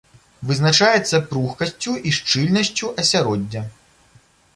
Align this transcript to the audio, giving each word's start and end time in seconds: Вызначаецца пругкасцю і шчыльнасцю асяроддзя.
Вызначаецца 0.51 1.19
пругкасцю 1.33 1.93
і 2.11 2.13
шчыльнасцю 2.19 2.89
асяроддзя. 3.05 3.63